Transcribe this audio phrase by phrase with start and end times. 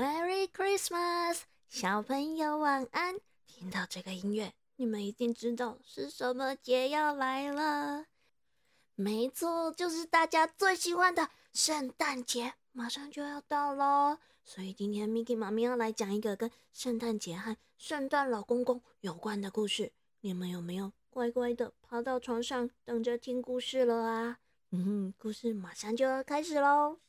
[0.00, 3.16] Merry Christmas，小朋友晚安。
[3.46, 8.06] 听到这个音乐，你们一定知道是什么节要来了。
[8.94, 14.16] 没错，就是大家最喜欢的圣诞节，马上就要到喽。
[14.42, 19.92] 所以今天 Miki 妈咪要来讲一个跟圣诞节和圣诞老公公有关的故事。
[20.22, 24.38] 你们有没有乖乖的趴到床上等着听故事了啊？
[24.70, 27.00] 嗯哼，故事马上就要开始喽。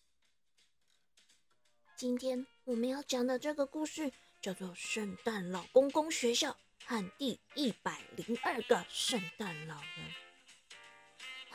[1.95, 10.05] 今天我们要讲的这个故事叫做《圣诞老公公学校和第一百零二个圣诞老人》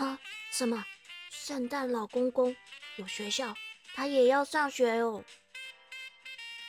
[0.04, 0.18] 啊？
[0.50, 0.84] 什么？
[1.30, 2.56] 圣诞老公公
[2.96, 3.56] 有学校，
[3.94, 5.22] 他也要上学哦？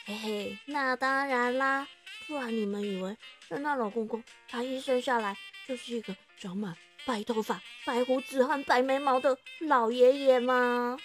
[0.04, 1.88] 嘿嘿，那当然啦，
[2.28, 3.16] 不然你们以为
[3.48, 10.96] 圣诞老公公他一生下来就是一个长满白头发、白胡子和白眉毛的老爷爷吗？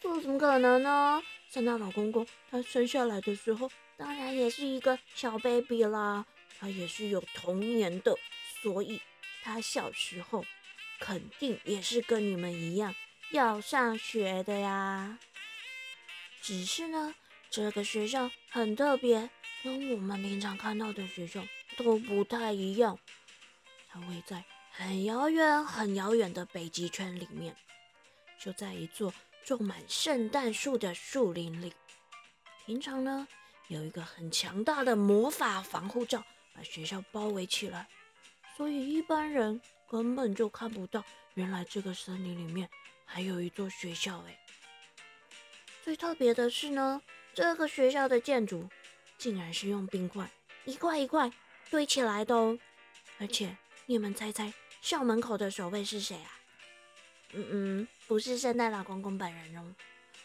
[0.00, 1.22] 这怎么可能呢？
[1.52, 6.24] 圣诞老公公他生下来的时候，当然也是一个小 baby 啦，
[6.60, 8.16] 他也是有童年的，
[8.62, 9.00] 所以
[9.42, 10.44] 他小时候
[11.00, 12.94] 肯定也是跟你们一样
[13.32, 15.18] 要上学的呀。
[16.40, 17.12] 只是呢，
[17.50, 19.28] 这个学校很特别，
[19.64, 21.44] 跟我们平常看到的学校
[21.76, 22.96] 都不太一样。
[23.88, 27.56] 它位在很遥远、很遥远的北极圈里面，
[28.38, 29.12] 就在一座。
[29.44, 31.72] 种满圣诞树的树林里，
[32.66, 33.26] 平常呢
[33.68, 36.24] 有一个很强大的魔法防护罩
[36.54, 37.88] 把学校包围起来，
[38.56, 41.04] 所以一般人根本就看不到。
[41.34, 42.68] 原来这个森林里面
[43.04, 44.38] 还有一座学校哎！
[45.82, 47.00] 最特别的是呢，
[47.34, 48.68] 这个学校的建筑
[49.16, 50.30] 竟然是用冰块
[50.64, 51.32] 一块一块
[51.70, 52.58] 堆起来的哦！
[53.18, 53.56] 而且
[53.86, 54.52] 你们猜猜，
[54.82, 56.39] 校门口的守卫是谁啊？
[57.32, 59.74] 嗯嗯，不是圣诞老公公本人哦，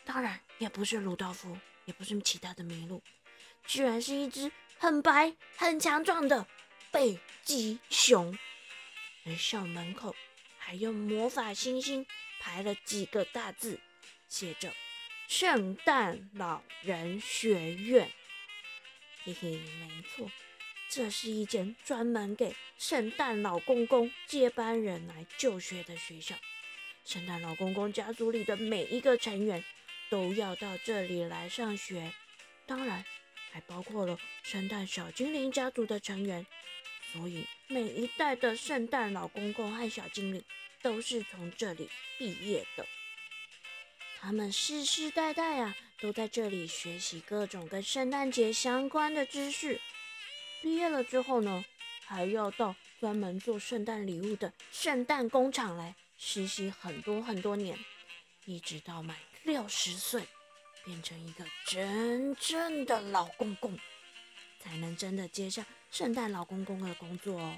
[0.04, 1.56] 当然也不是鲁道夫，
[1.86, 3.02] 也不是其他的麋鹿，
[3.68, 6.48] 居然是一只很白、很强壮的
[6.92, 8.38] 北极熊。
[9.26, 10.16] 而校门口
[10.58, 12.06] 还用魔法星星
[12.40, 13.80] 排了几个大字，
[14.28, 14.74] 写着
[15.28, 18.12] “圣诞老人学院”。
[19.24, 20.30] 嘿嘿，没错，
[20.90, 26.36] 这是一间专门给圣诞老公公接班人来就学的学校。
[27.06, 29.64] 圣诞老公公家族里的每一个成员
[30.10, 32.12] 都要到这里来上学，
[32.66, 33.06] 当然
[33.52, 36.46] 还包括了圣诞小精灵家族的成员。
[37.14, 40.44] 所以每一代的圣诞老公公和小精灵
[40.82, 42.86] 都是从这里毕业的。
[44.20, 49.80] 他们世世代代啊都在这里学习各种跟圣诞节相关的知识。
[50.64, 51.64] 毕业了之后呢，
[52.04, 55.96] 还要到专门做圣诞礼物的圣诞工厂来。
[56.28, 57.78] 实习很多很多年，
[58.46, 60.28] 一直到满六十岁，
[60.84, 63.78] 变成一个真正的老公公，
[64.60, 67.56] 才能真的接上圣诞老公公的工作哦。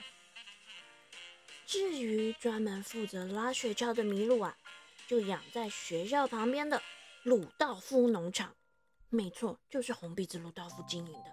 [1.66, 4.57] 至于专门负责拉雪橇的麋鹿啊，
[5.07, 6.81] 就养在学校旁边的
[7.23, 8.53] 鲁道夫农场。
[9.07, 11.31] 没错，就是红鼻子鲁道夫经营的。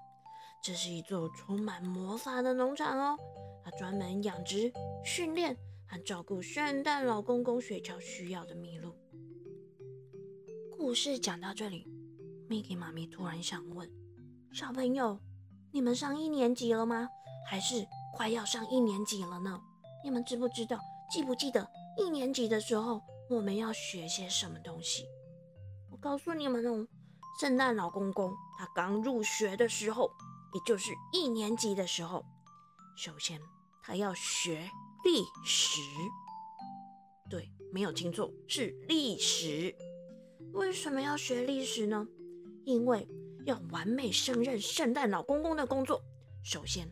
[0.63, 3.19] 这是一座充满魔法的农场哦，
[3.65, 4.73] 他专门养殖、
[5.05, 5.57] 训练。
[6.03, 8.95] 照顾圣诞老公公雪橇需要的麋鹿。
[10.77, 11.87] 故事讲到这里
[12.49, 13.91] ，Mickey 妈咪突然想问：
[14.53, 15.19] 小朋友，
[15.73, 17.09] 你们上一年级了吗？
[17.49, 19.61] 还是快要上一年级了呢？
[20.03, 20.79] 你们知不知道、
[21.11, 21.67] 记不记得
[21.97, 23.01] 一年级的时候
[23.31, 25.05] 我们要学些什么东西？
[25.91, 26.87] 我告诉你们哦，
[27.41, 30.11] 圣诞老公公他刚入学的时候，
[30.53, 32.25] 也就是一年级的时候，
[32.97, 33.41] 首先
[33.83, 34.69] 他要学。
[35.05, 35.83] 历史，
[37.29, 39.75] 对，没有听错，是历史。
[40.55, 42.09] 为什么要学历史呢？
[42.65, 43.07] 因为
[43.45, 46.01] 要完美胜任圣诞老公公的工作，
[46.43, 46.89] 首先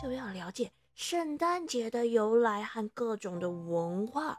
[0.00, 4.38] 就要了解圣诞节的由来和各种的文化，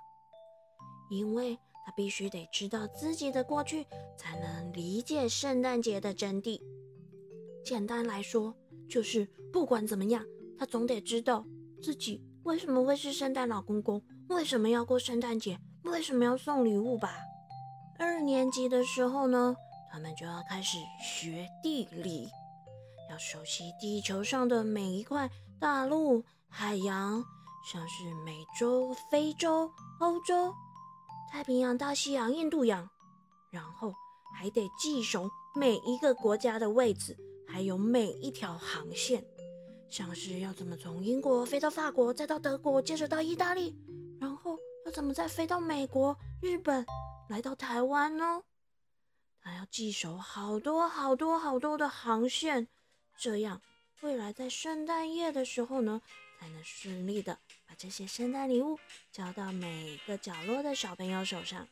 [1.12, 3.86] 因为他必须得知道自己的过去，
[4.18, 6.62] 才能理解圣诞节的真谛。
[7.66, 8.56] 简单来说，
[8.88, 10.26] 就是不管怎么样，
[10.58, 11.46] 他总得知道
[11.82, 12.24] 自己。
[12.50, 14.02] 为什么会是圣诞老公公？
[14.28, 15.60] 为什么要过圣诞节？
[15.84, 17.16] 为什么要送礼物吧？
[18.00, 19.56] 二年级的时候呢，
[19.92, 22.28] 他们就要开始学地理，
[23.12, 25.30] 要熟悉地球上的每一块
[25.60, 27.24] 大陆、海洋，
[27.72, 29.70] 像是美洲、非洲、
[30.00, 30.52] 欧洲、
[31.32, 32.90] 太平洋、大西洋、印度洋，
[33.52, 33.94] 然后
[34.36, 37.16] 还得记熟每一个国家的位置，
[37.48, 39.24] 还有每一条航线。
[39.90, 43.76] 像是要怎么从英国飞到法国，再到德国，接着到意大利，
[44.22, 46.86] 然后要怎么再飞到美国、日本，
[47.28, 48.44] 来到台湾呢？
[49.42, 52.68] 他要记熟好多好多好多的航线，
[53.18, 53.62] 这样
[54.02, 56.02] 未来在圣诞夜的时候呢，
[56.40, 58.78] 才能顺利的把这些圣诞礼物
[59.12, 61.68] 交到每个角落的小朋友手上。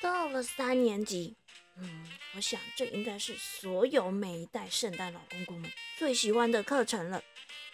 [0.00, 1.36] 到了三年级，
[1.78, 7.22] 嗯，我想这应该是所有每一代圣诞老公公们最喜欢的课程了，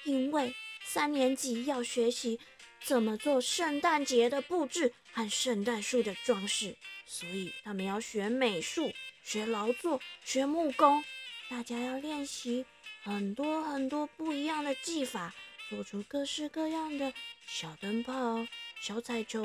[0.04, 0.54] 因为
[0.84, 2.38] 三年级要学习。
[2.84, 6.76] 怎么做圣诞节的布置和圣诞树的装饰？
[7.06, 11.04] 所以他们要学美术、学劳作、学木工。
[11.48, 12.66] 大家要练习
[13.04, 15.32] 很多很多不一样的技法，
[15.70, 17.12] 做出各式各样的
[17.46, 18.44] 小灯泡、
[18.80, 19.44] 小彩球、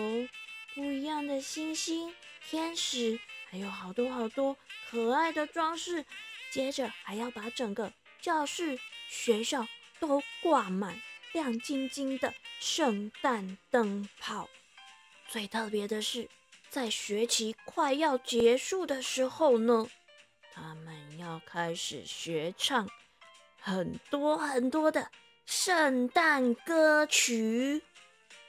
[0.74, 2.16] 不一样的星星、
[2.50, 3.20] 天使，
[3.50, 4.56] 还有好多好多
[4.90, 6.06] 可爱的装饰。
[6.52, 7.92] 接着还要把整个
[8.22, 8.80] 教室、
[9.10, 9.68] 学校
[10.00, 11.02] 都挂满。
[11.34, 14.50] 亮晶晶的圣诞灯泡。
[15.28, 16.30] 最特别的是，
[16.70, 19.88] 在学期快要结束的时候呢，
[20.54, 22.90] 他们要开始学唱
[23.60, 25.12] 很多很多的
[25.46, 27.84] 圣诞歌曲，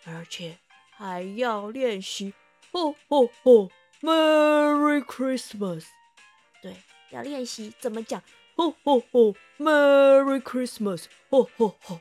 [0.06, 0.56] 而且
[0.90, 2.32] 还要练习
[2.72, 5.84] “吼吼吼，Merry Christmas”。
[6.62, 6.76] 对，
[7.10, 8.22] 要练习怎么讲
[8.56, 11.04] “吼吼吼，Merry Christmas”。
[11.30, 12.00] 吼吼吼。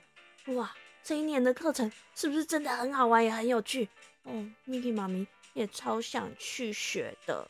[0.54, 3.90] 哇，这一年的课程是不是真的很好玩，也很有趣？
[4.24, 7.50] 哦，Miki 妈咪也超想去学的。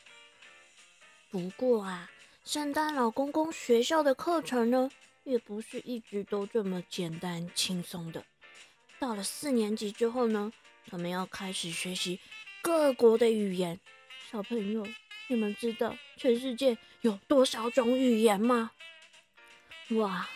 [1.30, 2.10] 不过啊，
[2.44, 4.90] 圣诞老公公学校的课程呢，
[5.24, 8.24] 也不是一直都这么简单轻松的。
[8.98, 10.52] 到了四年级之后呢，
[10.88, 12.18] 他们要开始学习
[12.62, 13.78] 各国的语言。
[14.30, 14.86] 小朋友，
[15.28, 18.72] 你们知道全世界有多少种语言吗？
[19.92, 20.28] 哇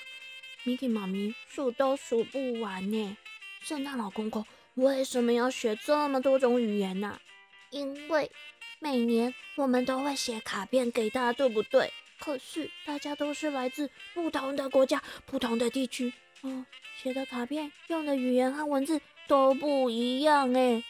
[0.64, 3.14] ！Miki 妈咪数都数不完呢。
[3.60, 4.46] 圣诞老公公
[4.76, 7.20] 为什么要学这么多种语言呢？
[7.68, 8.30] 因为
[8.78, 11.92] 每年我们都会写卡片给他，对不对？
[12.18, 16.10] 可是大家都是来自不同的国家、不同的地区，
[16.40, 16.64] 哦，
[16.96, 20.82] 写的卡片用的语言和文字都不一样哎。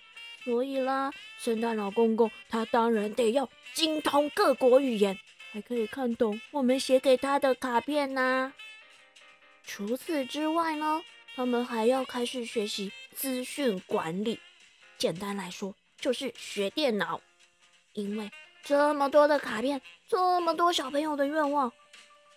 [0.44, 5.18] 所以啦，圣诞老公公他当然得要精通各国语言，
[5.52, 8.52] 还可以看懂我们写给他的卡片呐。
[9.64, 11.02] 除此之外呢，
[11.36, 14.40] 他们还要开始学习资讯管理。
[14.98, 17.20] 简单来说，就是学电脑。
[17.92, 18.30] 因为
[18.64, 21.70] 这么多的卡片，这么多小朋友的愿望，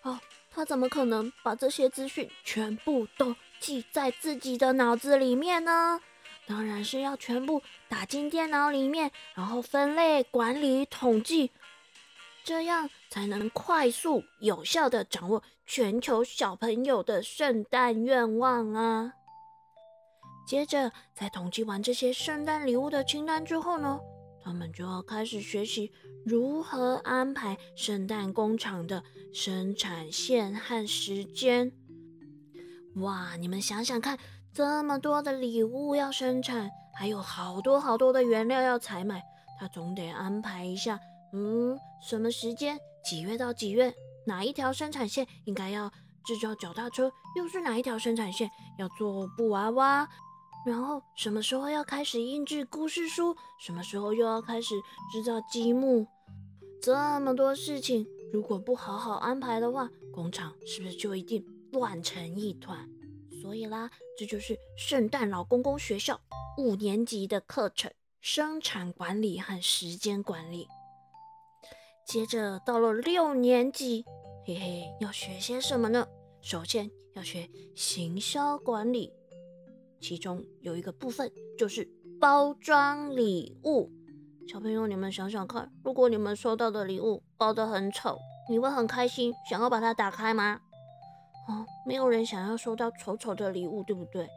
[0.03, 0.19] 哦，
[0.51, 6.01] 他怎么可能把这些资讯全部都记在自己的脑子里面呢？
[6.47, 11.51] 当然是要全部打进电脑里面，然后分类、管理、统计。
[12.43, 19.13] 这样才能快速有效的掌握全球小朋友的圣诞愿望啊！
[20.47, 23.99] 接着，在统计完这些圣诞礼物的清单之后呢，
[24.43, 25.91] 他们就要开始学习
[26.23, 29.03] 如何安排圣诞工厂的
[29.33, 31.71] 生产线和时间。
[32.97, 34.19] 哇，你们想想看，
[34.55, 39.21] 这么多的礼物要生产，还有好多好多的原料要采买，
[39.59, 40.97] 他总得安排一下。
[41.33, 42.79] 嗯，什么时间？
[43.03, 43.93] 几月到几月？
[44.25, 45.91] 哪一条生产线应该要
[46.23, 47.11] 制造脚踏车？
[47.35, 50.07] 又是哪一条生产线要做布娃娃？
[50.65, 53.35] 然后什么时候要开始印制故事书？
[53.59, 54.73] 什么时候又要开始
[55.11, 56.07] 制造积木？
[56.81, 62.89] 这么多事情，如果不好好安排的话，工厂是不是就一定乱成一团？
[63.45, 66.19] 所以啦，这就是圣诞老公公学校
[66.57, 70.67] 五年级的课程——生产管理和时间管理。
[72.07, 74.03] 接着到了六年级，
[74.47, 76.07] 嘿嘿，要学些什么呢？
[76.41, 79.13] 首先要学行销管理，
[80.01, 81.87] 其中有一个部分就是
[82.19, 83.91] 包装礼物。
[84.47, 88.17] 小朋友，你们想想看，如果你们收到的礼物包得很丑，
[88.49, 90.61] 你会很开心，想要把它打开吗？
[91.47, 94.27] 哦，没有人想要收到丑丑的礼物，对不对？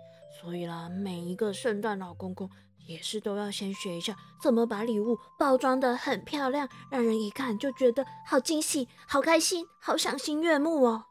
[0.40, 2.48] 所以啦，每一个圣诞老公公。
[2.86, 11.04] 也是都要先学一下怎么把礼物包装的很漂亮，让人一看就觉得好惊喜、好开心、好赏心悦目哦。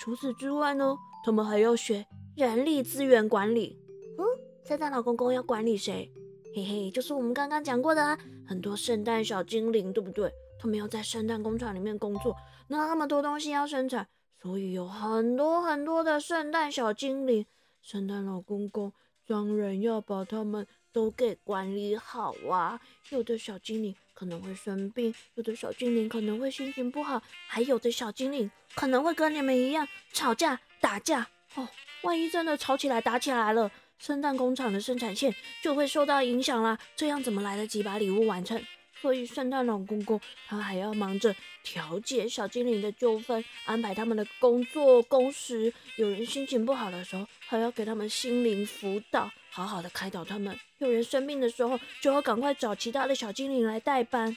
[0.00, 3.78] 除此之外呢，他们还要学人力资源管理。
[4.18, 4.24] 嗯，
[4.66, 6.12] 圣诞老公公要管理谁？
[6.56, 10.28] 嘿嘿，就是我们刚刚讲过的啊，很多圣诞小精灵，对不对？
[10.58, 12.34] 他们要在圣诞工厂里面工作，
[12.66, 14.08] 那么多东西要生产，
[14.42, 17.46] 所以有很多很多的圣诞小精灵。
[17.80, 18.92] 圣诞老公公
[19.26, 20.66] 当然要把他们。
[20.94, 22.78] 都给管理好啊！
[23.08, 31.66] 有的小精灵可能会生病，有的小精灵可能会心情不好，还有的小精灵可能会跟你们一样吵架打架哦。
[32.02, 36.78] 万一真的吵起来打起来了，圣诞工厂的生产线就会受到影响啦。
[36.94, 38.62] 这样怎么来得及把礼物完成？
[39.02, 45.74] 所以圣诞老公公他还要忙着调解小精灵的纠纷，安排他们的工作工时。
[45.96, 50.56] 有人心情不好的时候，还要给他们心灵辅导，好好的开导他们。
[50.78, 54.36] 有人生病的时候，就要赶快找其他的小精灵来代班。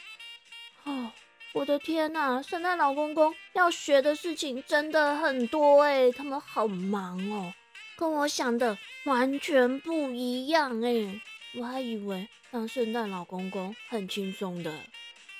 [0.83, 1.11] 哦，
[1.53, 2.41] 我的天呐！
[2.41, 7.53] 圣诞老公公要学的事情真的很多哎，他们好忙哦，
[7.95, 11.21] 跟我想的完全不一样哎。
[11.57, 14.71] 我还以为当圣诞老公公很轻松的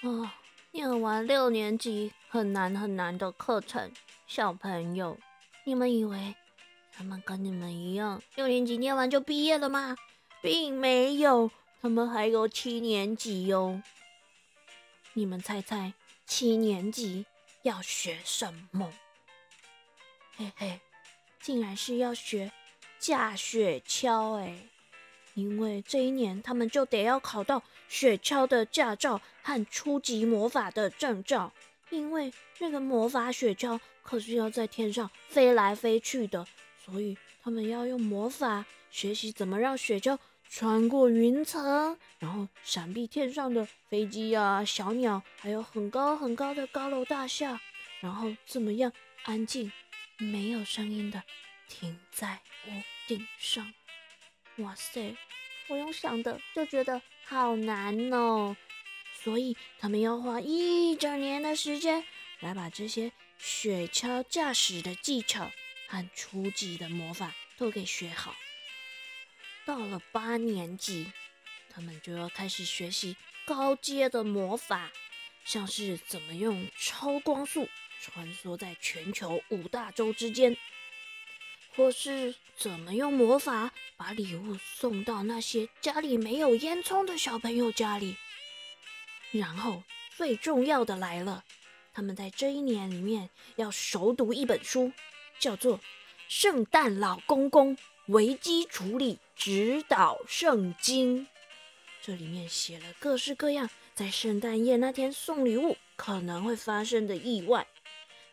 [0.02, 0.40] 啊！
[0.72, 3.92] 念完六年级很难很难的课程，
[4.26, 5.18] 小朋友，
[5.66, 6.36] 你们以为
[6.94, 9.98] 他们跟你们一样，六年级念完就毕业了吗？
[10.42, 13.82] 并没有，他们还有七年级哟。
[15.14, 15.94] 你们猜猜，
[16.26, 17.26] 七年级
[17.64, 18.94] 要学什么？
[20.38, 20.80] 嘿嘿，
[21.42, 22.52] 竟然是要学
[23.00, 24.58] 架雪橇哎！
[25.36, 31.54] 因为这一年，他们就得要考到雪橇的驾照和初级魔法的证照。
[31.92, 36.48] 因为那个魔法雪橇可是要在天上飞来飞去的，
[36.84, 40.18] 所以他们要用魔法学习怎么让雪橇
[40.50, 47.60] 穿过云层，然后闪避天上的飞机啊、小鸟，还有很高很高的高楼大厦，
[48.00, 48.92] 然后怎么样
[49.24, 49.72] 安静、
[50.18, 51.22] 没有声音的
[51.68, 52.72] 停在屋
[53.08, 53.74] 顶上。
[54.58, 55.16] 哇塞！
[55.68, 58.56] 我用想的就觉得好难哦，
[59.24, 62.06] 所以他们要花一整年的时间
[62.40, 65.52] 来把这些雪橇驾驶的技巧
[65.88, 68.36] 和初级的魔法都给学好。
[69.66, 71.12] 到了八年级，
[71.70, 74.92] 他们就要开始学习高阶的魔法，
[75.44, 77.68] 像是怎么用超光速
[78.00, 80.56] 穿梭在全球五大洲之间。
[81.76, 88.16] 或是怎么用魔法把礼物送到那些家里没有烟囱的小朋友家里？
[89.32, 89.84] 然后
[90.16, 91.44] 最重要的来了，
[91.94, 94.94] 他们在这一年里面要熟读一本书，
[95.38, 95.80] 叫做
[96.30, 97.78] 《圣诞老公公
[98.08, 101.26] 危机处理指导圣经》。
[102.02, 107.68] 这里面写了各式各样在圣诞夜那天送礼物可能会发生的意外，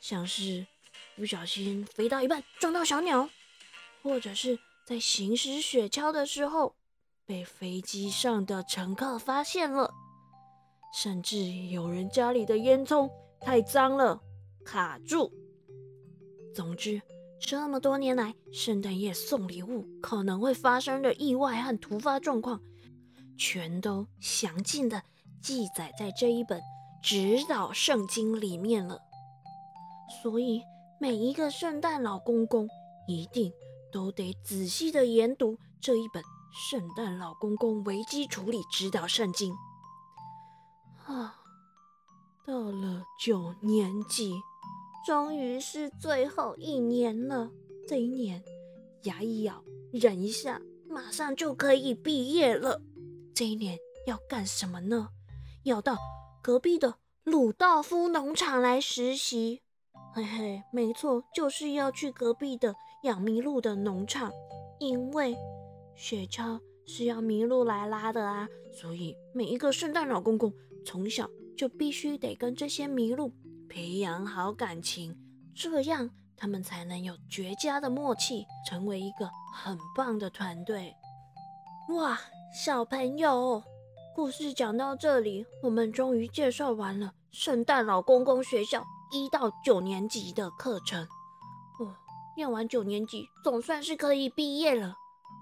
[0.00, 0.66] 像是。
[1.14, 3.28] 不小心飞到一半撞到小鸟，
[4.02, 6.74] 或者是在行驶雪橇的时候
[7.26, 9.92] 被飞机上的乘客发现了，
[10.94, 11.38] 甚至
[11.68, 14.20] 有人家里的烟囱太脏了
[14.64, 15.30] 卡住。
[16.54, 17.00] 总之，
[17.38, 22.60] 这么多年来圣诞夜送礼物可能会发生的意外和突发状况，
[23.36, 25.02] 全都详尽的
[25.42, 26.60] 记载在这一本
[27.02, 28.98] 指导圣经里面了。
[30.22, 30.62] 所以。
[31.02, 32.68] 每一个圣诞老公公
[33.08, 33.52] 一定
[33.90, 36.22] 都得仔细的研读这一本
[36.70, 39.52] 《圣诞老公公危机处理指导圣经》
[41.12, 41.34] 啊！
[42.46, 44.40] 到了九年级，
[45.04, 47.50] 终于是最后一年了。
[47.88, 48.40] 这一年，
[49.02, 52.80] 牙一咬，忍一下，马上就可以毕业了。
[53.34, 55.08] 这一年要干什么呢？
[55.64, 55.96] 要到
[56.40, 59.62] 隔壁的鲁道夫农场来实习。
[60.14, 64.30] 嘿嘿，没错，就是要去隔壁的养麋鹿的农场，
[64.78, 65.34] 因为
[65.94, 70.52] 雪橇是要麋鹿来拉的啊，所以每一个圣诞老公公
[70.84, 71.26] 从小
[71.56, 73.32] 就必须得跟这些麋鹿
[73.70, 75.16] 培养好感情，
[75.54, 80.94] 这样他们才能有绝佳的默契，成为一个很棒的团队。
[81.96, 82.20] 哇，
[82.54, 83.62] 小朋友，
[84.14, 88.84] 故事讲到这里，我们终于介绍完了圣诞老公公学校。
[89.12, 91.06] 一到九年级的课程，
[91.78, 91.94] 哦，
[92.34, 94.96] 念完九年级总算是可以毕业了。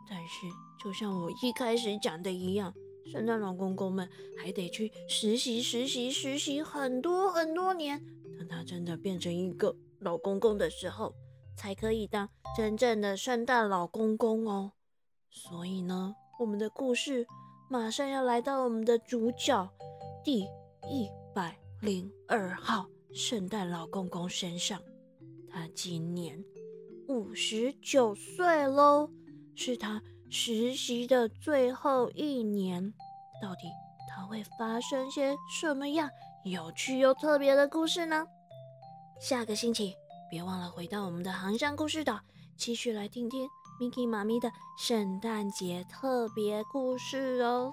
[0.08, 0.46] 但是，
[0.82, 2.74] 就像我一开始讲的一样，
[3.12, 8.04] 圣诞老公公们还得去实习、实习、实习很多很多年，
[8.36, 11.14] 等他真的变成一个老公公的时候，
[11.56, 14.72] 才可以当真正的圣诞老公公哦。
[15.30, 17.24] 所以呢，我们的故事
[17.68, 19.70] 马上要来到我们的主角
[20.24, 22.88] 第一百零二号。
[23.12, 24.80] 圣诞老公公身上，
[25.50, 26.42] 他今年
[27.08, 29.10] 五十九岁喽，
[29.54, 32.94] 是他实习的最后一年。
[33.42, 33.62] 到底
[34.08, 36.08] 他会发生些什么样
[36.44, 38.24] 有趣又特别的故事呢？
[39.20, 39.94] 下个星期
[40.30, 42.20] 别忘了回到我们的航向故事岛，
[42.56, 43.48] 继续来听听
[43.80, 47.72] Miki 妈咪的圣诞节特别故事哦。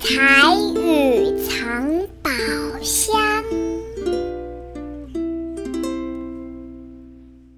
[0.00, 3.42] 彩雨藏好香。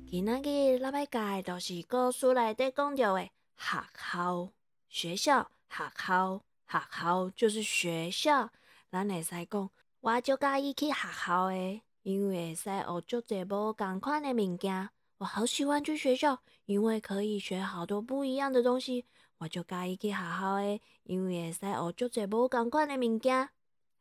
[0.06, 4.48] 今仔日咱要教都是故事内底讲到的学校、
[4.88, 8.48] 学校、学校学校就是学校，
[8.90, 9.70] 咱会使讲，
[10.00, 10.94] 我就介意去学
[11.26, 14.88] 校诶，因为会使学足侪无共款的物件。
[15.18, 19.04] 我好喜欢去学校，因为可以学好多不一样的东西。
[19.36, 23.50] 我就介意去学校诶，因为会使学足侪无共款的物件。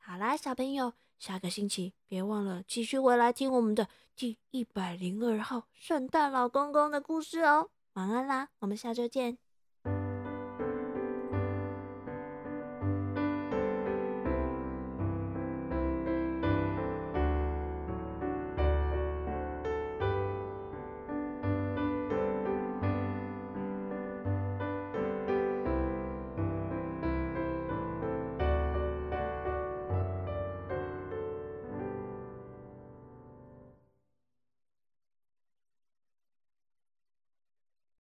[0.02, 7.70] 好啦，小朋友，下个星期别忘了继续回来听我们的第一百零二号圣诞老公公的故事哦。
[7.94, 9.38] 晚安啦，我们下周见。